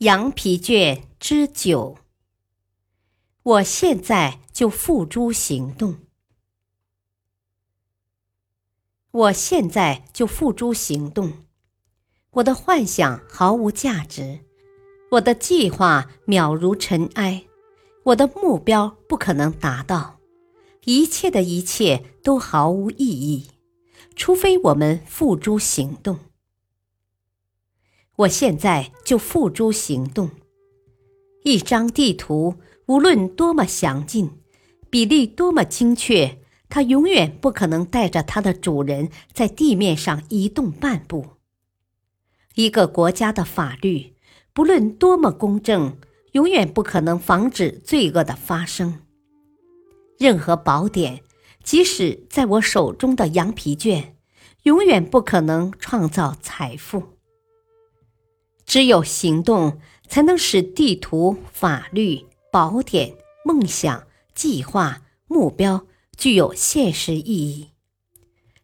[0.00, 1.98] 羊皮卷之九，
[3.42, 5.96] 我现在就付诸行动。
[9.10, 11.44] 我现在就付诸行动。
[12.30, 14.40] 我的幻想毫无价值，
[15.10, 17.44] 我的计划渺如尘埃，
[18.04, 20.18] 我的目标不可能达到，
[20.86, 23.50] 一切的一切都毫无意义，
[24.16, 26.18] 除非我们付诸行动。
[28.20, 30.30] 我现在就付诸行动。
[31.42, 34.30] 一张地图，无论多么详尽，
[34.90, 41.24] 比例多么精确，它永远不可能带着它的主人在地面上移动半步。
[42.56, 44.14] 一个国家的法律，
[44.52, 45.96] 不论多么公正，
[46.32, 49.00] 永远不可能防止罪恶的发生。
[50.18, 51.22] 任何宝典，
[51.62, 54.16] 即使在我手中的羊皮卷，
[54.64, 57.19] 永远不可能创造财富。
[58.70, 67.70] 只有行动，才能使地图、法律、宝典、梦想、计划、目标具有现实意义。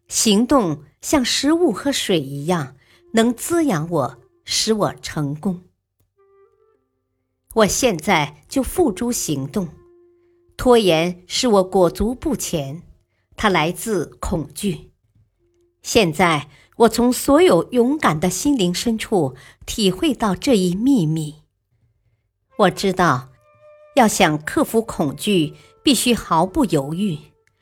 [0.07, 2.77] 行动像食物和水一样，
[3.15, 5.63] 能滋养我，使我成功。
[7.55, 9.67] 我现在就付诸行动。
[10.55, 12.81] 拖延使我裹足不前，
[13.35, 14.93] 它来自恐惧。
[15.81, 16.49] 现在。
[16.77, 21.41] 我从所有勇敢的心灵深处体会到这一秘密。
[22.57, 23.29] 我知道，
[23.95, 27.17] 要想克服恐惧，必须毫不犹豫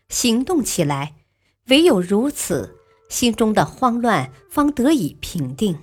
[0.09, 1.15] 行动起来。
[1.67, 2.77] 唯有如此，
[3.09, 5.79] 心中的慌乱方得以平定。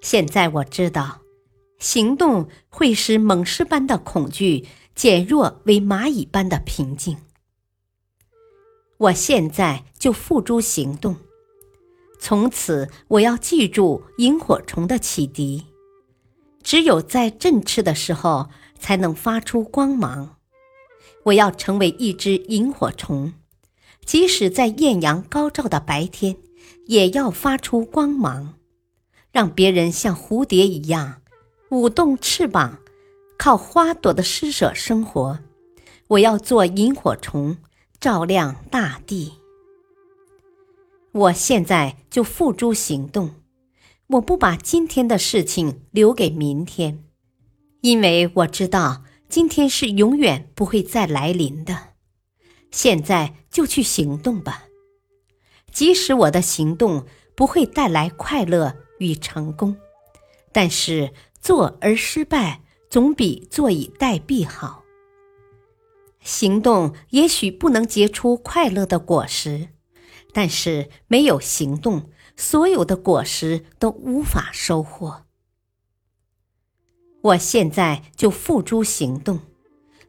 [0.00, 1.22] 现在我知道，
[1.78, 7.16] 行动会使猛狮般的恐惧减弱为蚂蚁般的平静。
[8.98, 11.16] 我现在就付诸行动。
[12.18, 15.66] 从此，我要记住萤火虫的启迪。
[16.62, 20.36] 只有在振翅的时候，才能发出光芒。
[21.24, 23.32] 我要成为一只萤火虫，
[24.04, 26.36] 即使在艳阳高照的白天，
[26.86, 28.54] 也要发出光芒，
[29.32, 31.22] 让别人像蝴蝶一样
[31.70, 32.78] 舞动翅膀，
[33.38, 35.38] 靠花朵的施舍生活。
[36.08, 37.56] 我要做萤火虫，
[38.00, 39.37] 照亮大地。
[41.18, 43.34] 我现在就付诸行动，
[44.06, 47.02] 我不把今天的事情留给明天，
[47.80, 51.94] 因为我知道今天是永远不会再来临的。
[52.70, 54.66] 现在就去行动吧，
[55.72, 57.04] 即使我的行动
[57.34, 59.76] 不会带来快乐与成功，
[60.52, 64.84] 但是做而失败总比坐以待毙好。
[66.20, 69.70] 行动也许不能结出快乐的果实。
[70.32, 75.24] 但是没有行动，所有的果实都无法收获。
[77.20, 79.40] 我现在就付诸行动，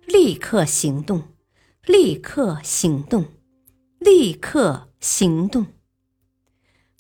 [0.06, 1.24] 立刻行动，
[1.86, 3.26] 立刻行动，
[3.98, 5.66] 立刻行动。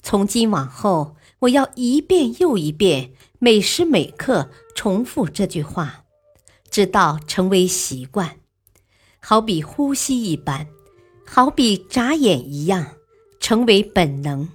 [0.02, 6.06] 从今往后，我要一遍又一遍，每时每刻重复这句话，
[6.72, 8.40] 直到成为习惯，
[9.20, 10.68] 好比呼吸一般，
[11.26, 12.96] 好比眨眼一样。
[13.40, 14.50] 成为本能，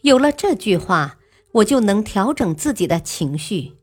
[0.00, 1.18] 有了这句话，
[1.52, 3.74] 我就能调整自己的情绪，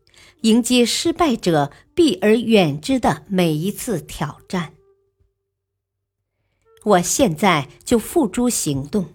[0.42, 4.74] 迎接失败者避而远之的每一次挑战。
[6.84, 9.14] 我现在就付诸行动，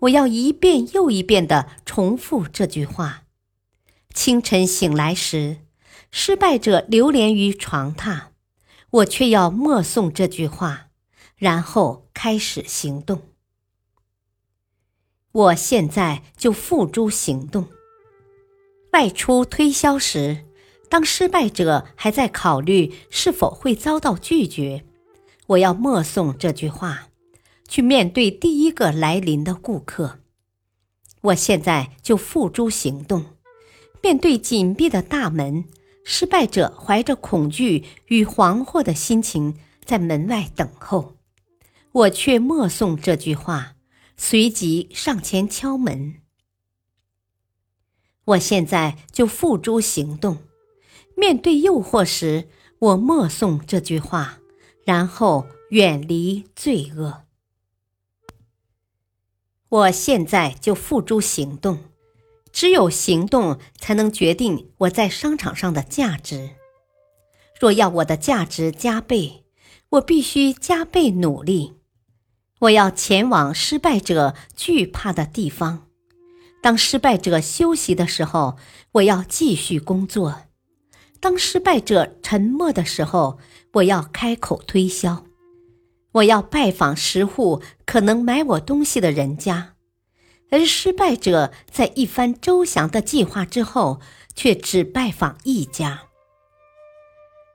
[0.00, 3.24] 我要一遍又一遍的重复这句话。
[4.12, 5.58] 清晨醒来时，
[6.10, 8.24] 失败者流连于床榻，
[8.90, 10.88] 我却要默诵这句话，
[11.36, 13.31] 然后开始行动。
[15.32, 17.66] 我现在就付诸行动。
[18.92, 20.44] 外出推销时，
[20.90, 24.84] 当失败者还在考虑是否会遭到拒绝，
[25.46, 27.08] 我要默诵这句话，
[27.66, 30.18] 去面对第一个来临的顾客。
[31.22, 33.24] 我现在就付诸行动。
[34.02, 35.64] 面对紧闭的大门，
[36.04, 39.54] 失败者怀着恐惧与惶惑的心情
[39.84, 41.14] 在门外等候，
[41.92, 43.76] 我却默诵这句话。
[44.24, 46.22] 随即上前敲门。
[48.24, 50.38] 我现在就付诸行动，
[51.16, 52.48] 面对诱惑时，
[52.78, 54.38] 我默诵这句话，
[54.84, 57.24] 然后远离罪恶。
[59.68, 61.80] 我现在就付诸行动，
[62.52, 66.50] 只有行动才能决定我在商场上的价值。
[67.58, 69.42] 若要我的价值加倍，
[69.88, 71.81] 我必须加倍努力。
[72.62, 75.88] 我要前往失败者惧怕的地方。
[76.60, 78.56] 当失败者休息的时候，
[78.92, 80.48] 我要继续工作；
[81.20, 83.38] 当失败者沉默的时候，
[83.74, 85.24] 我要开口推销。
[86.12, 89.74] 我要拜访十户可能买我东西的人家，
[90.50, 94.00] 而失败者在一番周详的计划之后，
[94.36, 96.02] 却只拜访一家。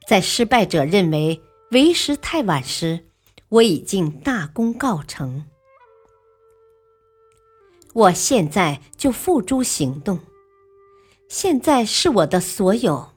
[0.06, 3.07] 在失败者认为为时太晚时，
[3.50, 5.46] 我已经大功告成。
[7.94, 10.20] 我现在就付诸行动。
[11.30, 13.10] 现在是我的所有，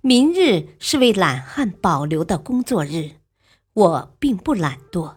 [0.00, 3.12] 明日是为懒汉保留的工作日。
[3.74, 5.14] 我并不懒惰，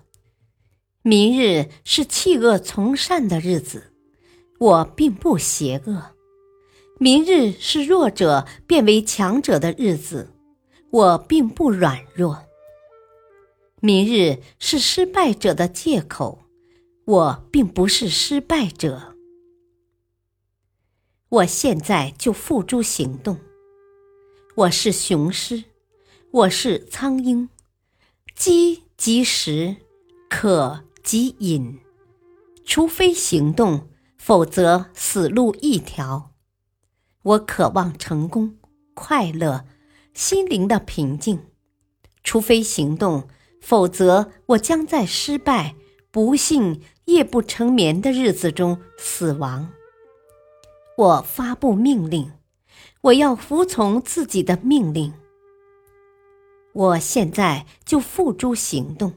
[1.02, 3.92] 明日是弃恶从善的日子，
[4.60, 6.16] 我并不邪恶。
[6.98, 10.32] 明日是弱者变为强者的日子，
[10.90, 12.45] 我并不软弱。
[13.86, 16.40] 明日是失败者的借口，
[17.06, 19.14] 我并不是失败者。
[21.30, 23.38] 我现在就付诸行动。
[24.56, 25.66] 我是雄狮，
[26.32, 27.48] 我是苍鹰。
[28.36, 29.76] 饥即食，
[30.32, 31.80] 渴即饮，
[32.66, 36.32] 除非行动，否则死路一条。
[37.22, 38.58] 我渴望成功、
[38.96, 39.68] 快乐、
[40.16, 41.46] 心灵的平静，
[42.24, 43.30] 除非行动，
[43.66, 45.74] 否则我将在失败、
[46.12, 49.72] 不幸、夜不成眠的日子中死亡。
[50.96, 52.32] 我发布命令，
[53.02, 55.16] 我要服从自己的命令。
[56.74, 59.14] 我现在就付诸行动，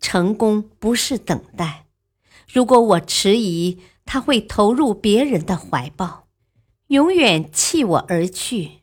[0.00, 1.86] 成功不是等待。
[2.52, 6.26] 如果我迟疑，他会投入别人的怀抱，
[6.88, 8.80] 永远弃我而去。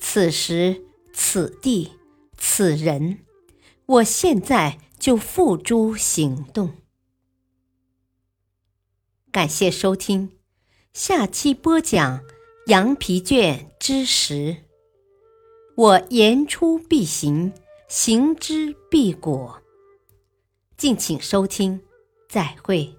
[0.00, 1.92] 此时此地
[2.38, 3.18] 此人，
[3.92, 6.78] 我现在就付诸行动。
[9.30, 10.30] 感谢收听，
[10.94, 12.20] 下期播讲
[12.68, 14.34] 《羊皮卷之十》。
[15.76, 17.52] 我言出必行，
[17.86, 19.60] 行之必果。
[20.78, 21.82] 敬请收听，
[22.30, 22.96] 再会。